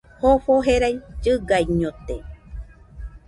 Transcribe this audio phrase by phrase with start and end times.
[0.21, 2.15] Jofo jerai llɨgaiñote